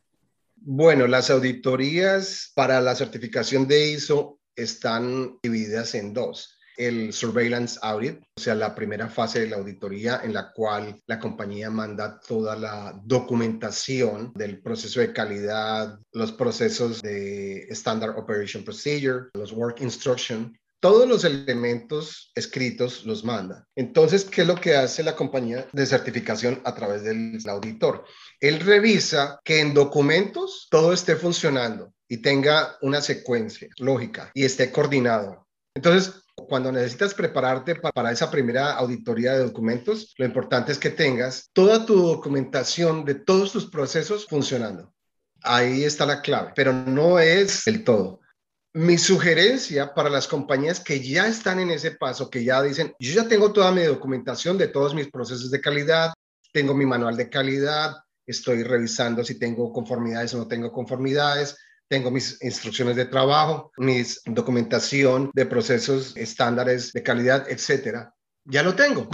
Bueno, 0.54 1.08
las 1.08 1.30
auditorías 1.30 2.52
para 2.54 2.80
la 2.80 2.94
certificación 2.94 3.66
de 3.66 3.90
ISO 3.90 4.38
están 4.54 5.37
divididas 5.42 5.97
en 5.97 6.14
dos. 6.14 6.57
El 6.78 7.12
surveillance 7.12 7.78
audit, 7.82 8.20
o 8.37 8.40
sea, 8.40 8.54
la 8.54 8.75
primera 8.75 9.08
fase 9.08 9.40
de 9.40 9.49
la 9.49 9.56
auditoría 9.56 10.20
en 10.23 10.32
la 10.32 10.52
cual 10.52 11.02
la 11.06 11.18
compañía 11.18 11.70
manda 11.70 12.20
toda 12.20 12.54
la 12.54 12.99
documentación 13.04 14.32
del 14.35 14.62
proceso 14.62 15.00
de 15.00 15.12
calidad, 15.12 15.99
los 16.12 16.30
procesos 16.30 17.02
de 17.02 17.66
Standard 17.70 18.16
Operation 18.16 18.62
Procedure, 18.62 19.26
los 19.35 19.52
Work 19.52 19.80
Instruction, 19.80 20.56
todos 20.80 21.08
los 21.08 21.25
elementos 21.25 22.30
escritos 22.35 23.04
los 23.04 23.25
manda. 23.25 23.66
Entonces, 23.75 24.25
¿qué 24.25 24.42
es 24.42 24.47
lo 24.47 24.54
que 24.54 24.76
hace 24.76 25.02
la 25.02 25.16
compañía 25.16 25.66
de 25.73 25.87
certificación 25.87 26.61
a 26.64 26.75
través 26.75 27.02
del 27.02 27.40
auditor? 27.49 28.04
Él 28.40 28.61
revisa 28.61 29.40
que 29.44 29.61
en 29.61 29.75
documentos 29.75 30.68
todo 30.70 30.92
esté 30.92 31.16
funcionando 31.16 31.92
y 32.08 32.18
tenga 32.18 32.76
una 32.80 33.00
secuencia 33.00 33.68
lógica 33.78 34.30
y 34.35 34.44
esté 34.44 34.70
coordinado. 34.70 35.49
Entonces, 35.75 36.23
cuando 36.47 36.71
necesitas 36.71 37.14
prepararte 37.14 37.75
para 37.75 38.12
esa 38.12 38.30
primera 38.30 38.73
auditoría 38.73 39.33
de 39.33 39.45
documentos, 39.45 40.14
lo 40.18 40.25
importante 40.25 40.73
es 40.73 40.78
que 40.78 40.90
tengas 40.90 41.50
toda 41.52 41.85
tu 41.85 41.97
documentación 41.97 43.04
de 43.04 43.14
todos 43.14 43.52
tus 43.52 43.71
procesos 43.71 44.26
funcionando. 44.28 44.92
Ahí 45.42 45.85
está 45.85 46.07
la 46.07 46.21
clave, 46.21 46.52
pero 46.54 46.73
no 46.73 47.18
es 47.18 47.66
el 47.66 47.85
todo. 47.85 48.21
Mi 48.75 48.99
sugerencia 48.99 49.95
para 49.95 50.11
las 50.11 50.28
compañías 50.28 50.80
que 50.80 51.00
ya 51.00 51.26
están 51.26 51.59
en 51.59 51.71
ese 51.71 51.92
paso, 51.92 52.30
que 52.30 52.45
ya 52.45 52.62
dicen, 52.62 52.95
yo 52.99 53.12
ya 53.14 53.28
tengo 53.28 53.52
toda 53.52 53.73
mi 53.73 53.83
documentación 53.83 54.59
de 54.59 54.68
todos 54.68 54.95
mis 54.95 55.11
procesos 55.11 55.50
de 55.50 55.61
calidad, 55.61 56.12
tengo 56.52 56.75
mi 56.75 56.87
manual 56.87 57.16
de 57.16 57.28
calidad, 57.28 57.97
estoy 58.26 58.62
revisando 58.62 59.25
si 59.25 59.38
tengo 59.38 59.73
conformidades 59.73 60.35
o 60.35 60.38
no 60.38 60.49
tengo 60.49 60.71
conformidades, 60.71 61.57
tengo 61.88 62.11
mis 62.11 62.42
instrucciones 62.42 62.97
de 62.97 63.07
trabajo, 63.07 63.73
mis 63.78 64.21
documentación 64.26 65.30
de 65.35 65.47
procesos 65.47 66.16
estándares 66.16 66.92
de 66.92 67.02
calidad, 67.02 67.47
etcétera. 67.49 68.14
Ya 68.45 68.62
lo 68.62 68.75
tengo. 68.75 69.09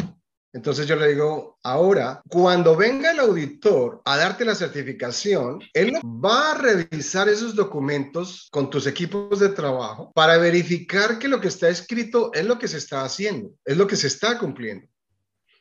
Entonces 0.53 0.87
yo 0.87 0.95
le 0.95 1.09
digo, 1.09 1.59
ahora, 1.65 2.23
cuando 2.29 2.77
venga 2.77 3.11
el 3.11 3.19
auditor 3.19 4.01
a 4.05 4.17
darte 4.17 4.45
la 4.45 4.55
certificación, 4.55 5.59
él 5.73 5.95
va 6.05 6.53
a 6.53 6.59
revisar 6.59 7.29
esos 7.29 7.57
documentos 7.57 8.49
con 8.53 8.71
tus 8.71 8.87
equipos 8.87 9.41
de 9.41 9.49
trabajo 9.49 10.13
para 10.15 10.39
verificar 10.39 11.19
que 11.19 11.27
lo 11.27 11.41
que 11.41 11.49
está 11.49 11.69
escrito 11.69 12.31
es 12.33 12.47
lo 12.47 12.57
que 12.57 12.69
se 12.69 12.79
está 12.79 13.05
haciendo, 13.05 13.53
es 13.65 13.77
lo 13.77 13.89
que 13.89 13.97
se 13.97 14.07
está 14.07 14.39
cumpliendo. 14.39 14.87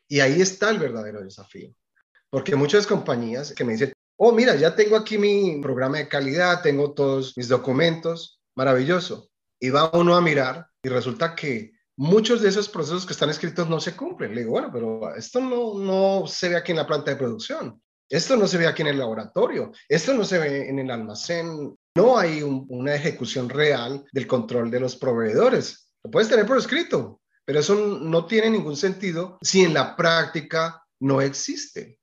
Y 0.07 0.19
ahí 0.19 0.39
está 0.41 0.69
el 0.69 0.77
verdadero 0.77 1.23
desafío. 1.23 1.73
Porque 2.29 2.55
muchas 2.55 2.85
compañías 2.85 3.51
que 3.51 3.63
me 3.63 3.73
dicen, 3.73 3.92
oh, 4.17 4.31
mira, 4.31 4.55
ya 4.55 4.75
tengo 4.75 4.95
aquí 4.95 5.17
mi 5.17 5.59
programa 5.61 5.97
de 5.97 6.07
calidad, 6.07 6.61
tengo 6.61 6.93
todos 6.93 7.37
mis 7.37 7.47
documentos, 7.47 8.39
maravilloso. 8.55 9.29
Y 9.59 9.69
va 9.69 9.91
uno 9.93 10.15
a 10.15 10.21
mirar 10.21 10.67
y 10.83 10.89
resulta 10.89 11.35
que 11.35 11.71
muchos 11.95 12.41
de 12.41 12.49
esos 12.49 12.69
procesos 12.69 13.05
que 13.05 13.13
están 13.13 13.29
escritos 13.29 13.69
no 13.69 13.79
se 13.79 13.95
cumplen. 13.95 14.33
Le 14.33 14.41
digo, 14.41 14.51
bueno, 14.51 14.69
pero 14.71 15.15
esto 15.15 15.39
no, 15.39 15.79
no 15.79 16.27
se 16.27 16.49
ve 16.49 16.55
aquí 16.57 16.71
en 16.71 16.77
la 16.77 16.87
planta 16.87 17.11
de 17.11 17.17
producción, 17.17 17.81
esto 18.09 18.35
no 18.35 18.47
se 18.47 18.57
ve 18.57 18.67
aquí 18.67 18.81
en 18.81 18.89
el 18.89 18.99
laboratorio, 18.99 19.71
esto 19.87 20.13
no 20.13 20.23
se 20.25 20.37
ve 20.37 20.69
en 20.69 20.79
el 20.79 20.91
almacén, 20.91 21.75
no 21.95 22.17
hay 22.17 22.41
una 22.43 22.95
ejecución 22.95 23.49
real 23.49 24.03
del 24.11 24.27
control 24.27 24.69
de 24.69 24.79
los 24.79 24.95
proveedores. 24.95 25.93
Lo 26.03 26.11
puedes 26.11 26.29
tener 26.29 26.45
por 26.45 26.57
escrito, 26.57 27.21
pero 27.45 27.59
eso 27.59 27.75
no 27.75 28.25
tiene 28.25 28.49
ningún 28.49 28.75
sentido 28.75 29.37
si 29.41 29.63
en 29.63 29.73
la 29.73 29.95
práctica 29.95 30.83
no 30.99 31.21
existe. 31.21 31.99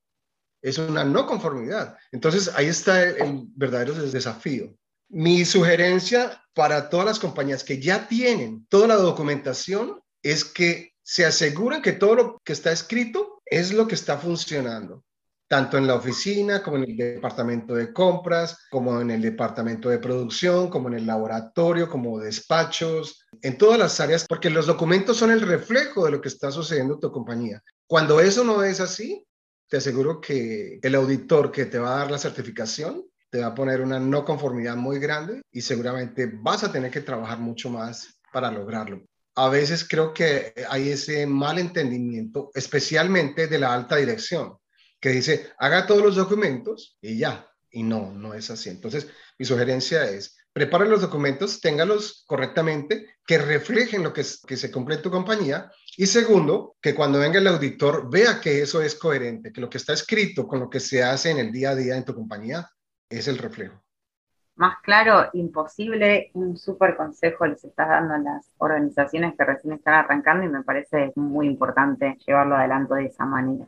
Es 0.61 0.77
una 0.77 1.03
no 1.03 1.25
conformidad. 1.25 1.97
Entonces 2.11 2.51
ahí 2.55 2.67
está 2.67 3.03
el 3.03 3.47
verdadero 3.55 3.93
desafío. 3.93 4.75
Mi 5.09 5.43
sugerencia 5.43 6.41
para 6.53 6.89
todas 6.89 7.05
las 7.05 7.19
compañías 7.19 7.63
que 7.63 7.81
ya 7.81 8.07
tienen 8.07 8.65
toda 8.69 8.87
la 8.87 8.95
documentación 8.95 9.99
es 10.23 10.45
que 10.45 10.93
se 11.03 11.25
aseguren 11.25 11.81
que 11.81 11.93
todo 11.93 12.15
lo 12.15 12.41
que 12.43 12.53
está 12.53 12.71
escrito 12.71 13.41
es 13.45 13.73
lo 13.73 13.87
que 13.87 13.95
está 13.95 14.17
funcionando, 14.17 15.03
tanto 15.49 15.77
en 15.77 15.87
la 15.87 15.95
oficina 15.95 16.63
como 16.63 16.77
en 16.77 16.83
el 16.83 16.95
departamento 16.95 17.75
de 17.75 17.91
compras, 17.91 18.57
como 18.69 19.01
en 19.01 19.11
el 19.11 19.21
departamento 19.21 19.89
de 19.89 19.99
producción, 19.99 20.69
como 20.69 20.87
en 20.87 20.93
el 20.93 21.05
laboratorio, 21.05 21.89
como 21.89 22.19
despachos, 22.19 23.25
en 23.41 23.57
todas 23.57 23.77
las 23.77 23.99
áreas, 23.99 24.25
porque 24.27 24.49
los 24.49 24.67
documentos 24.67 25.17
son 25.17 25.31
el 25.31 25.41
reflejo 25.41 26.05
de 26.05 26.11
lo 26.11 26.21
que 26.21 26.29
está 26.29 26.51
sucediendo 26.51 26.93
en 26.93 26.99
tu 27.01 27.11
compañía. 27.11 27.61
Cuando 27.87 28.21
eso 28.21 28.45
no 28.45 28.63
es 28.63 28.79
así, 28.79 29.25
te 29.71 29.77
aseguro 29.77 30.19
que 30.19 30.79
el 30.81 30.95
auditor 30.95 31.49
que 31.49 31.65
te 31.65 31.79
va 31.79 31.95
a 31.95 31.99
dar 31.99 32.11
la 32.11 32.17
certificación 32.17 33.05
te 33.29 33.39
va 33.39 33.47
a 33.47 33.55
poner 33.55 33.79
una 33.79 34.01
no 34.01 34.25
conformidad 34.25 34.75
muy 34.75 34.99
grande 34.99 35.41
y 35.49 35.61
seguramente 35.61 36.29
vas 36.29 36.65
a 36.65 36.73
tener 36.73 36.91
que 36.91 36.99
trabajar 36.99 37.39
mucho 37.39 37.69
más 37.69 38.19
para 38.33 38.51
lograrlo. 38.51 39.01
A 39.35 39.47
veces 39.47 39.87
creo 39.87 40.13
que 40.13 40.53
hay 40.67 40.89
ese 40.89 41.25
mal 41.25 41.57
entendimiento, 41.57 42.51
especialmente 42.53 43.47
de 43.47 43.59
la 43.59 43.73
alta 43.73 43.95
dirección, 43.95 44.57
que 44.99 45.07
dice, 45.07 45.53
haga 45.57 45.87
todos 45.87 46.03
los 46.03 46.17
documentos 46.17 46.97
y 47.01 47.17
ya. 47.17 47.47
Y 47.71 47.83
no, 47.83 48.11
no 48.11 48.33
es 48.33 48.49
así. 48.49 48.69
Entonces, 48.69 49.07
mi 49.39 49.45
sugerencia 49.45 50.03
es, 50.03 50.35
prepara 50.51 50.83
los 50.83 50.99
documentos, 50.99 51.61
téngalos 51.61 52.25
correctamente, 52.27 53.15
que 53.25 53.37
reflejen 53.37 54.03
lo 54.03 54.11
que, 54.11 54.25
que 54.45 54.57
se 54.57 54.69
cumple 54.69 54.95
en 54.95 55.01
tu 55.01 55.09
compañía. 55.09 55.71
Y 56.01 56.07
segundo, 56.07 56.77
que 56.81 56.95
cuando 56.95 57.19
venga 57.19 57.37
el 57.37 57.45
auditor 57.45 58.09
vea 58.09 58.41
que 58.41 58.63
eso 58.63 58.81
es 58.81 58.95
coherente, 58.95 59.53
que 59.53 59.61
lo 59.61 59.69
que 59.69 59.77
está 59.77 59.93
escrito 59.93 60.47
con 60.47 60.59
lo 60.59 60.67
que 60.67 60.79
se 60.79 61.03
hace 61.03 61.29
en 61.29 61.37
el 61.37 61.51
día 61.51 61.69
a 61.69 61.75
día 61.75 61.95
en 61.95 62.03
tu 62.03 62.15
compañía 62.15 62.67
es 63.07 63.27
el 63.27 63.37
reflejo. 63.37 63.79
Más 64.55 64.79
claro, 64.81 65.29
imposible, 65.33 66.31
un 66.33 66.57
súper 66.57 66.97
consejo 66.97 67.45
les 67.45 67.63
estás 67.63 67.87
dando 67.87 68.15
a 68.15 68.17
las 68.17 68.51
organizaciones 68.57 69.35
que 69.37 69.45
recién 69.45 69.75
están 69.75 69.93
arrancando 69.93 70.43
y 70.43 70.49
me 70.49 70.63
parece 70.63 71.13
muy 71.17 71.45
importante 71.45 72.17
llevarlo 72.25 72.55
adelante 72.55 72.95
de 72.95 73.05
esa 73.05 73.25
manera. 73.25 73.67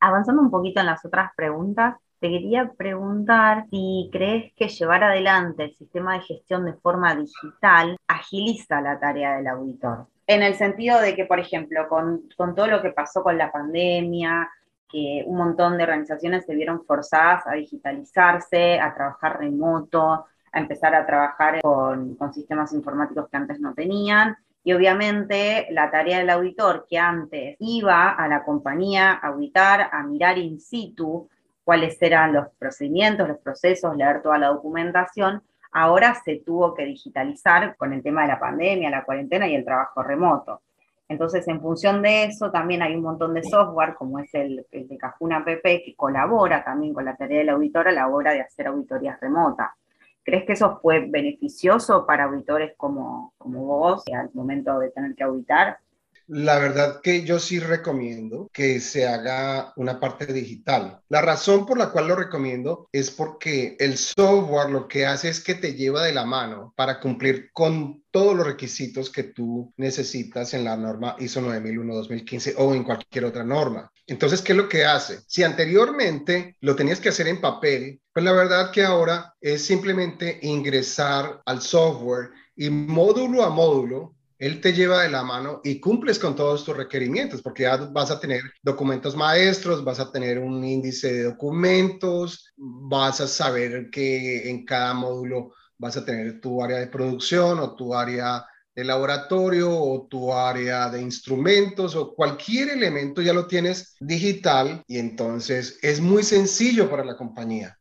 Avanzando 0.00 0.42
un 0.42 0.50
poquito 0.50 0.80
en 0.80 0.86
las 0.86 1.04
otras 1.04 1.30
preguntas, 1.36 1.94
te 2.18 2.28
quería 2.28 2.72
preguntar 2.76 3.66
si 3.70 4.10
crees 4.10 4.52
que 4.56 4.66
llevar 4.66 5.04
adelante 5.04 5.62
el 5.62 5.76
sistema 5.76 6.14
de 6.14 6.22
gestión 6.22 6.64
de 6.64 6.72
forma 6.72 7.14
digital 7.14 7.96
agiliza 8.08 8.80
la 8.80 8.98
tarea 8.98 9.36
del 9.36 9.46
auditor. 9.46 10.08
En 10.32 10.42
el 10.42 10.54
sentido 10.54 10.98
de 10.98 11.14
que, 11.14 11.26
por 11.26 11.38
ejemplo, 11.38 11.86
con, 11.90 12.22
con 12.38 12.54
todo 12.54 12.66
lo 12.66 12.80
que 12.80 12.88
pasó 12.88 13.22
con 13.22 13.36
la 13.36 13.52
pandemia, 13.52 14.48
que 14.88 15.22
un 15.26 15.36
montón 15.36 15.76
de 15.76 15.84
organizaciones 15.84 16.46
se 16.46 16.54
vieron 16.54 16.86
forzadas 16.86 17.46
a 17.46 17.52
digitalizarse, 17.52 18.80
a 18.80 18.94
trabajar 18.94 19.38
remoto, 19.38 20.24
a 20.50 20.58
empezar 20.58 20.94
a 20.94 21.04
trabajar 21.04 21.60
con, 21.60 22.14
con 22.14 22.32
sistemas 22.32 22.72
informáticos 22.72 23.28
que 23.28 23.36
antes 23.36 23.60
no 23.60 23.74
tenían. 23.74 24.34
Y 24.64 24.72
obviamente 24.72 25.66
la 25.70 25.90
tarea 25.90 26.20
del 26.20 26.30
auditor 26.30 26.86
que 26.88 26.96
antes 26.96 27.56
iba 27.58 28.08
a 28.08 28.26
la 28.26 28.42
compañía 28.42 29.12
a 29.12 29.28
auditar, 29.28 29.90
a 29.92 30.02
mirar 30.02 30.38
in 30.38 30.58
situ 30.60 31.28
cuáles 31.62 32.00
eran 32.00 32.32
los 32.32 32.48
procedimientos, 32.58 33.28
los 33.28 33.38
procesos, 33.38 33.94
leer 33.98 34.22
toda 34.22 34.38
la 34.38 34.46
documentación, 34.46 35.42
ahora 35.72 36.14
se 36.24 36.36
tuvo 36.36 36.74
que 36.74 36.84
digitalizar 36.84 37.76
con 37.76 37.92
el 37.92 38.02
tema 38.02 38.22
de 38.22 38.28
la 38.28 38.38
pandemia, 38.38 38.90
la 38.90 39.04
cuarentena 39.04 39.48
y 39.48 39.54
el 39.54 39.64
trabajo 39.64 40.02
remoto. 40.02 40.62
Entonces, 41.08 41.46
en 41.48 41.60
función 41.60 42.00
de 42.00 42.24
eso, 42.24 42.50
también 42.50 42.82
hay 42.82 42.94
un 42.94 43.02
montón 43.02 43.34
de 43.34 43.42
software, 43.42 43.94
como 43.94 44.18
es 44.18 44.32
el, 44.34 44.66
de 44.70 44.96
Cajuna 44.96 45.44
PP, 45.44 45.82
que 45.84 45.94
colabora 45.94 46.64
también 46.64 46.94
con 46.94 47.04
la 47.04 47.16
tarea 47.16 47.40
del 47.40 47.50
auditor 47.50 47.88
a 47.88 47.92
la 47.92 48.08
hora 48.08 48.32
de 48.32 48.40
hacer 48.40 48.66
auditorías 48.66 49.20
remotas. 49.20 49.70
¿Crees 50.24 50.44
que 50.44 50.52
eso 50.52 50.78
fue 50.80 51.06
beneficioso 51.08 52.06
para 52.06 52.24
auditores 52.24 52.74
como, 52.76 53.34
como 53.36 53.64
vos 53.64 54.04
al 54.14 54.30
momento 54.32 54.78
de 54.78 54.90
tener 54.90 55.14
que 55.14 55.24
auditar? 55.24 55.78
La 56.26 56.58
verdad 56.58 57.00
que 57.02 57.24
yo 57.24 57.38
sí 57.38 57.58
recomiendo 57.58 58.48
que 58.52 58.80
se 58.80 59.06
haga 59.06 59.72
una 59.76 60.00
parte 60.00 60.32
digital. 60.32 61.00
La 61.08 61.20
razón 61.20 61.66
por 61.66 61.78
la 61.78 61.90
cual 61.90 62.08
lo 62.08 62.16
recomiendo 62.16 62.88
es 62.92 63.10
porque 63.10 63.76
el 63.78 63.96
software 63.96 64.70
lo 64.70 64.88
que 64.88 65.06
hace 65.06 65.28
es 65.28 65.40
que 65.40 65.54
te 65.54 65.74
lleva 65.74 66.04
de 66.04 66.12
la 66.12 66.24
mano 66.24 66.72
para 66.76 67.00
cumplir 67.00 67.50
con 67.52 68.02
todos 68.10 68.36
los 68.36 68.46
requisitos 68.46 69.10
que 69.10 69.24
tú 69.24 69.72
necesitas 69.76 70.54
en 70.54 70.64
la 70.64 70.76
norma 70.76 71.16
ISO 71.18 71.40
9001-2015 71.40 72.54
o 72.58 72.74
en 72.74 72.84
cualquier 72.84 73.24
otra 73.24 73.44
norma. 73.44 73.90
Entonces, 74.06 74.42
¿qué 74.42 74.52
es 74.52 74.58
lo 74.58 74.68
que 74.68 74.84
hace? 74.84 75.20
Si 75.26 75.42
anteriormente 75.42 76.56
lo 76.60 76.76
tenías 76.76 77.00
que 77.00 77.08
hacer 77.08 77.28
en 77.28 77.40
papel, 77.40 78.00
pues 78.12 78.24
la 78.24 78.32
verdad 78.32 78.70
que 78.70 78.84
ahora 78.84 79.34
es 79.40 79.64
simplemente 79.64 80.38
ingresar 80.42 81.40
al 81.46 81.62
software 81.62 82.30
y 82.54 82.68
módulo 82.68 83.42
a 83.42 83.50
módulo 83.50 84.14
él 84.42 84.60
te 84.60 84.72
lleva 84.72 85.04
de 85.04 85.08
la 85.08 85.22
mano 85.22 85.60
y 85.62 85.78
cumples 85.78 86.18
con 86.18 86.34
todos 86.34 86.64
tus 86.64 86.76
requerimientos, 86.76 87.40
porque 87.42 87.62
ya 87.62 87.76
vas 87.76 88.10
a 88.10 88.18
tener 88.18 88.42
documentos 88.60 89.14
maestros, 89.14 89.84
vas 89.84 90.00
a 90.00 90.10
tener 90.10 90.40
un 90.40 90.64
índice 90.64 91.12
de 91.12 91.22
documentos, 91.22 92.52
vas 92.56 93.20
a 93.20 93.28
saber 93.28 93.88
que 93.92 94.50
en 94.50 94.64
cada 94.64 94.94
módulo 94.94 95.52
vas 95.78 95.96
a 95.96 96.04
tener 96.04 96.40
tu 96.40 96.60
área 96.60 96.78
de 96.78 96.88
producción 96.88 97.60
o 97.60 97.76
tu 97.76 97.94
área 97.94 98.44
de 98.74 98.82
laboratorio 98.82 99.70
o 99.70 100.08
tu 100.08 100.34
área 100.34 100.90
de 100.90 101.00
instrumentos 101.00 101.94
o 101.94 102.12
cualquier 102.12 102.70
elemento 102.70 103.22
ya 103.22 103.32
lo 103.32 103.46
tienes 103.46 103.94
digital 104.00 104.82
y 104.88 104.98
entonces 104.98 105.78
es 105.82 106.00
muy 106.00 106.24
sencillo 106.24 106.90
para 106.90 107.04
la 107.04 107.16
compañía. 107.16 107.78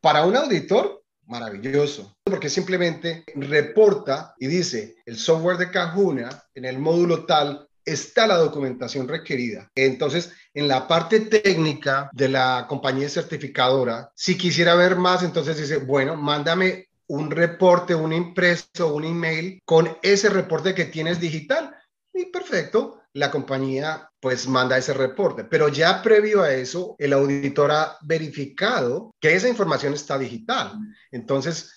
Para 0.00 0.24
un 0.24 0.34
auditor 0.34 0.99
maravilloso, 1.30 2.16
porque 2.24 2.50
simplemente 2.50 3.24
reporta 3.34 4.34
y 4.38 4.48
dice, 4.48 4.96
el 5.06 5.16
software 5.16 5.56
de 5.56 5.70
Cajuna, 5.70 6.28
en 6.54 6.64
el 6.64 6.78
módulo 6.78 7.24
tal, 7.24 7.66
está 7.84 8.26
la 8.26 8.36
documentación 8.36 9.08
requerida. 9.08 9.70
Entonces, 9.74 10.32
en 10.52 10.68
la 10.68 10.86
parte 10.86 11.20
técnica 11.20 12.10
de 12.12 12.28
la 12.28 12.66
compañía 12.68 13.08
certificadora, 13.08 14.10
si 14.14 14.36
quisiera 14.36 14.74
ver 14.74 14.96
más, 14.96 15.22
entonces 15.22 15.56
dice, 15.56 15.78
bueno, 15.78 16.16
mándame 16.16 16.88
un 17.06 17.30
reporte, 17.30 17.94
un 17.94 18.12
impreso, 18.12 18.94
un 18.94 19.04
email 19.04 19.60
con 19.64 19.96
ese 20.02 20.28
reporte 20.28 20.74
que 20.74 20.84
tienes 20.84 21.20
digital. 21.20 21.74
Y 22.12 22.26
perfecto, 22.26 22.99
la 23.12 23.30
compañía 23.30 24.10
pues 24.20 24.46
manda 24.46 24.78
ese 24.78 24.94
reporte. 24.94 25.44
Pero 25.44 25.68
ya 25.68 26.02
previo 26.02 26.42
a 26.42 26.52
eso, 26.52 26.96
el 26.98 27.12
auditor 27.12 27.70
ha 27.70 27.98
verificado 28.02 29.14
que 29.20 29.34
esa 29.34 29.48
información 29.48 29.94
está 29.94 30.18
digital. 30.18 30.78
Entonces, 31.10 31.72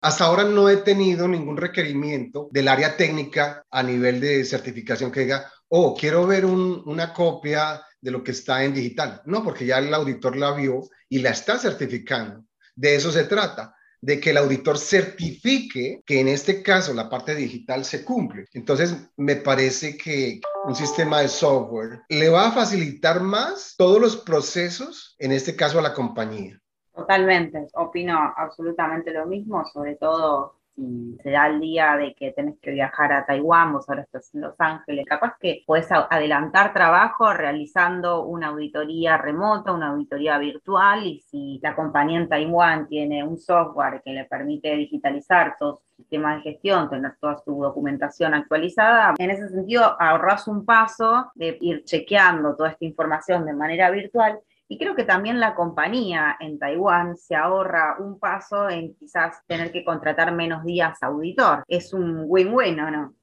hasta 0.00 0.24
ahora 0.24 0.44
no 0.44 0.68
he 0.68 0.78
tenido 0.78 1.28
ningún 1.28 1.56
requerimiento 1.56 2.48
del 2.50 2.68
área 2.68 2.96
técnica 2.96 3.64
a 3.70 3.82
nivel 3.82 4.20
de 4.20 4.44
certificación 4.44 5.12
que 5.12 5.20
diga, 5.20 5.50
oh, 5.68 5.96
quiero 5.96 6.26
ver 6.26 6.44
una 6.44 7.12
copia 7.12 7.82
de 8.00 8.10
lo 8.10 8.24
que 8.24 8.32
está 8.32 8.64
en 8.64 8.74
digital. 8.74 9.22
No, 9.26 9.44
porque 9.44 9.64
ya 9.64 9.78
el 9.78 9.94
auditor 9.94 10.36
la 10.36 10.52
vio 10.52 10.88
y 11.08 11.18
la 11.18 11.30
está 11.30 11.58
certificando. 11.58 12.44
De 12.74 12.96
eso 12.96 13.12
se 13.12 13.24
trata 13.24 13.76
de 14.02 14.20
que 14.20 14.30
el 14.30 14.36
auditor 14.36 14.78
certifique 14.78 16.02
que 16.04 16.20
en 16.20 16.28
este 16.28 16.62
caso 16.62 16.92
la 16.92 17.08
parte 17.08 17.34
digital 17.34 17.84
se 17.84 18.04
cumple. 18.04 18.44
Entonces, 18.52 18.96
me 19.16 19.36
parece 19.36 19.96
que 19.96 20.40
un 20.64 20.74
sistema 20.74 21.20
de 21.20 21.28
software 21.28 22.02
le 22.08 22.28
va 22.28 22.48
a 22.48 22.52
facilitar 22.52 23.20
más 23.20 23.74
todos 23.78 24.00
los 24.00 24.16
procesos, 24.16 25.14
en 25.18 25.30
este 25.30 25.54
caso 25.54 25.78
a 25.78 25.82
la 25.82 25.94
compañía. 25.94 26.58
Totalmente, 26.92 27.68
opino 27.74 28.18
absolutamente 28.36 29.12
lo 29.12 29.26
mismo, 29.26 29.64
sobre 29.72 29.94
todo 29.94 30.60
si 30.74 31.18
se 31.22 31.30
da 31.30 31.48
el 31.48 31.60
día 31.60 31.96
de 31.96 32.14
que 32.14 32.32
tenés 32.32 32.58
que 32.60 32.70
viajar 32.70 33.12
a 33.12 33.26
Taiwán, 33.26 33.72
vos 33.72 33.88
ahora 33.88 34.02
estás 34.02 34.34
en 34.34 34.40
Los 34.40 34.54
Ángeles, 34.58 35.04
capaz 35.06 35.36
que 35.38 35.62
puedes 35.66 35.88
adelantar 35.90 36.72
trabajo 36.72 37.32
realizando 37.32 38.24
una 38.24 38.48
auditoría 38.48 39.18
remota, 39.18 39.72
una 39.72 39.88
auditoría 39.88 40.38
virtual, 40.38 41.06
y 41.06 41.20
si 41.20 41.60
la 41.62 41.74
compañía 41.74 42.20
en 42.20 42.28
Taiwán 42.28 42.88
tiene 42.88 43.22
un 43.22 43.38
software 43.38 44.02
que 44.04 44.12
le 44.12 44.24
permite 44.24 44.74
digitalizar 44.76 45.56
todo 45.58 45.76
su 45.76 45.96
sistema 45.96 46.36
de 46.36 46.42
gestión, 46.42 46.88
tener 46.88 47.16
toda 47.20 47.36
su 47.38 47.54
documentación 47.60 48.34
actualizada, 48.34 49.14
en 49.18 49.30
ese 49.30 49.48
sentido 49.48 49.96
ahorras 50.00 50.48
un 50.48 50.64
paso 50.64 51.30
de 51.34 51.58
ir 51.60 51.84
chequeando 51.84 52.56
toda 52.56 52.70
esta 52.70 52.84
información 52.84 53.44
de 53.44 53.52
manera 53.52 53.90
virtual 53.90 54.40
y 54.72 54.78
creo 54.78 54.96
que 54.96 55.04
también 55.04 55.38
la 55.38 55.54
compañía 55.54 56.38
en 56.40 56.58
Taiwán 56.58 57.14
se 57.18 57.36
ahorra 57.36 57.96
un 57.98 58.18
paso 58.18 58.70
en 58.70 58.94
quizás 58.94 59.36
tener 59.46 59.70
que 59.70 59.84
contratar 59.84 60.32
menos 60.34 60.64
días 60.64 60.96
auditor. 61.02 61.62
Es 61.68 61.92
un 61.92 62.24
win-win, 62.26 62.80
¿o 62.80 62.90
no? 62.90 63.14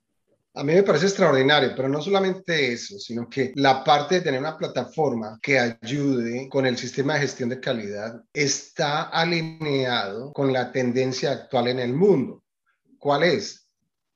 A 0.53 0.63
mí 0.63 0.73
me 0.73 0.83
parece 0.83 1.07
extraordinario, 1.07 1.71
pero 1.75 1.89
no 1.89 2.03
solamente 2.03 2.71
eso, 2.71 2.99
sino 2.99 3.27
que 3.27 3.51
la 3.55 3.83
parte 3.83 4.15
de 4.15 4.21
tener 4.21 4.39
una 4.39 4.59
plataforma 4.59 5.39
que 5.41 5.57
ayude 5.57 6.47
con 6.49 6.67
el 6.67 6.77
sistema 6.77 7.15
de 7.15 7.21
gestión 7.21 7.49
de 7.49 7.59
calidad 7.59 8.21
está 8.31 9.09
alineado 9.09 10.31
con 10.31 10.53
la 10.53 10.71
tendencia 10.71 11.31
actual 11.31 11.69
en 11.69 11.79
el 11.79 11.95
mundo. 11.95 12.43
¿Cuál 12.99 13.23
es? 13.23 13.67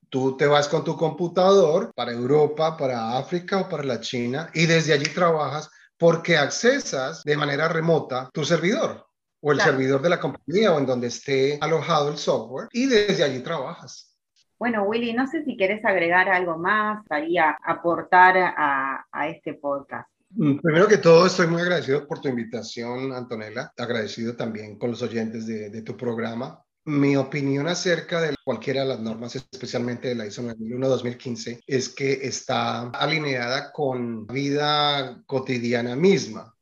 Tú 0.08 0.38
te 0.38 0.46
vas 0.46 0.68
con 0.68 0.84
tu 0.84 0.96
computador 0.96 1.92
para 1.96 2.12
Europa, 2.12 2.78
para 2.78 3.18
África 3.18 3.62
o 3.62 3.70
para 3.70 3.84
la 3.84 4.00
China 4.02 4.52
y 4.54 4.68
desde 4.68 4.94
allí 4.94 5.06
trabajas 5.06 5.72
porque 5.98 6.38
accesas 6.38 7.24
de 7.24 7.38
manera 7.38 7.68
remota 7.68 8.30
tu 8.34 8.44
servidor 8.44 9.06
o 9.42 9.52
el 9.52 9.60
servidor 9.60 10.02
de 10.02 10.10
la 10.10 10.20
compañía 10.20 10.74
o 10.74 10.80
en 10.80 10.86
donde 10.86 11.08
esté 11.08 11.58
alojado 11.62 12.10
el 12.10 12.18
software 12.18 12.70
y 12.72 12.86
desde 12.86 13.24
allí 13.24 13.40
trabajas. 13.42 14.18
Bueno, 14.58 14.84
Willy, 14.84 15.14
no 15.14 15.28
sé 15.28 15.44
si 15.44 15.58
querés 15.58 15.84
agregar 15.84 16.30
algo 16.30 16.58
más, 16.58 17.04
haría 17.10 17.58
aportar 17.66 18.38
a, 18.38 19.06
a 19.12 19.28
este 19.28 19.56
podcast. 19.56 20.10
Mm, 20.30 20.60
primero 20.60 20.88
que 20.88 20.98
todo, 20.98 21.26
estoy 21.28 21.48
muy 21.48 21.62
agradecido 21.62 22.08
por 22.08 22.22
tu 22.22 22.30
invitación, 22.30 23.12
Antonella. 23.12 23.74
Agradecido 23.78 24.36
también 24.36 24.80
con 24.80 24.92
los 24.92 25.02
oyentes 25.02 25.46
de, 25.46 25.70
de 25.70 25.82
tu 25.82 25.98
programa. 25.98 26.63
Mi 26.86 27.16
opinión 27.16 27.68
acerca 27.68 28.20
de 28.20 28.36
cualquiera 28.44 28.82
de 28.82 28.88
las 28.88 29.00
normas, 29.00 29.36
especialmente 29.36 30.10
de 30.10 30.16
la 30.16 30.26
ISO 30.26 30.44
9001-2015, 30.44 31.62
es 31.66 31.90
que 31.90 32.12
está 32.28 32.90
alineada 32.90 33.72
con 33.72 34.28
vida 34.28 35.24
cotidiana 35.26 35.96
misma, 35.96 36.54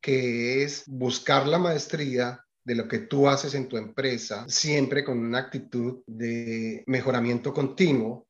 que 0.00 0.64
es 0.64 0.82
buscar 0.86 1.46
la 1.46 1.58
maestría 1.58 2.44
de 2.64 2.74
lo 2.74 2.88
que 2.88 2.98
tú 2.98 3.28
haces 3.28 3.54
en 3.54 3.68
tu 3.68 3.76
empresa, 3.76 4.44
siempre 4.48 5.04
con 5.04 5.18
una 5.18 5.38
actitud 5.38 6.02
de 6.06 6.82
mejoramiento 6.86 7.54
continuo 7.54 8.26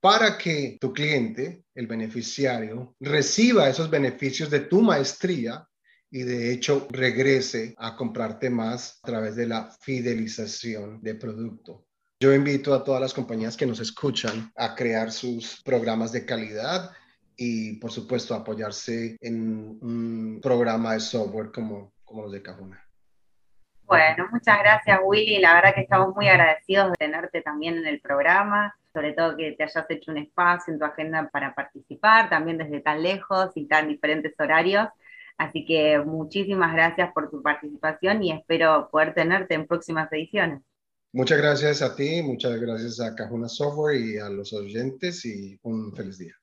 para 0.00 0.36
que 0.36 0.76
tu 0.80 0.92
cliente, 0.92 1.64
el 1.74 1.86
beneficiario, 1.86 2.96
reciba 2.98 3.68
esos 3.68 3.88
beneficios 3.88 4.50
de 4.50 4.60
tu 4.60 4.82
maestría 4.82 5.66
y 6.10 6.22
de 6.22 6.52
hecho 6.52 6.88
regrese 6.90 7.74
a 7.78 7.96
comprarte 7.96 8.50
más 8.50 9.00
a 9.02 9.06
través 9.06 9.36
de 9.36 9.46
la 9.46 9.70
fidelización 9.80 11.00
de 11.00 11.14
producto. 11.14 11.86
Yo 12.20 12.34
invito 12.34 12.74
a 12.74 12.84
todas 12.84 13.00
las 13.00 13.14
compañías 13.14 13.56
que 13.56 13.66
nos 13.66 13.80
escuchan 13.80 14.52
a 14.56 14.74
crear 14.74 15.10
sus 15.10 15.62
programas 15.62 16.12
de 16.12 16.26
calidad 16.26 16.90
y 17.36 17.78
por 17.78 17.90
supuesto 17.90 18.34
apoyarse 18.34 19.16
en 19.20 19.78
un 19.80 20.40
programa 20.42 20.92
de 20.92 21.00
software 21.00 21.50
como, 21.50 21.94
como 22.04 22.22
los 22.22 22.32
de 22.32 22.42
Cajuna. 22.42 22.84
Bueno, 23.84 24.28
muchas 24.30 24.58
gracias 24.58 25.00
Willy, 25.02 25.38
la 25.38 25.54
verdad 25.54 25.74
que 25.74 25.80
estamos 25.80 26.14
muy 26.14 26.28
agradecidos 26.28 26.90
de 26.90 26.96
tenerte 26.98 27.40
también 27.40 27.78
en 27.78 27.86
el 27.86 28.00
programa, 28.00 28.76
sobre 28.92 29.14
todo 29.14 29.36
que 29.36 29.52
te 29.52 29.64
hayas 29.64 29.86
hecho 29.88 30.10
un 30.10 30.18
espacio 30.18 30.72
en 30.72 30.78
tu 30.78 30.84
agenda 30.84 31.28
para 31.32 31.54
participar, 31.54 32.28
también 32.28 32.58
desde 32.58 32.80
tan 32.80 33.02
lejos 33.02 33.50
y 33.54 33.66
tan 33.66 33.88
diferentes 33.88 34.34
horarios. 34.38 34.88
Así 35.40 35.64
que 35.64 35.98
muchísimas 35.98 36.74
gracias 36.74 37.14
por 37.14 37.30
tu 37.30 37.40
participación 37.40 38.22
y 38.22 38.30
espero 38.30 38.90
poder 38.92 39.14
tenerte 39.14 39.54
en 39.54 39.66
próximas 39.66 40.12
ediciones. 40.12 40.60
Muchas 41.14 41.38
gracias 41.38 41.80
a 41.80 41.96
ti, 41.96 42.20
muchas 42.22 42.60
gracias 42.60 43.00
a 43.00 43.14
Cajuna 43.14 43.48
Software 43.48 43.98
y 43.98 44.18
a 44.18 44.28
los 44.28 44.52
oyentes 44.52 45.24
y 45.24 45.58
un 45.62 45.96
feliz 45.96 46.18
día. 46.18 46.34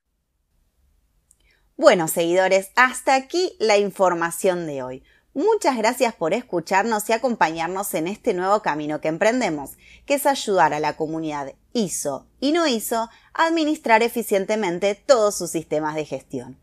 Bueno, 1.76 2.08
seguidores, 2.08 2.72
hasta 2.74 3.14
aquí 3.14 3.52
la 3.60 3.78
información 3.78 4.66
de 4.66 4.82
hoy. 4.82 5.04
Muchas 5.32 5.78
gracias 5.78 6.12
por 6.16 6.34
escucharnos 6.34 7.08
y 7.08 7.12
acompañarnos 7.12 7.94
en 7.94 8.08
este 8.08 8.34
nuevo 8.34 8.62
camino 8.62 9.00
que 9.00 9.06
emprendemos, 9.06 9.76
que 10.06 10.14
es 10.14 10.26
ayudar 10.26 10.74
a 10.74 10.80
la 10.80 10.96
comunidad 10.96 11.54
ISO 11.72 12.26
y 12.40 12.50
no 12.50 12.66
ISO 12.66 13.08
a 13.32 13.46
administrar 13.46 14.02
eficientemente 14.02 14.96
todos 14.96 15.38
sus 15.38 15.50
sistemas 15.50 15.94
de 15.94 16.04
gestión. 16.04 16.58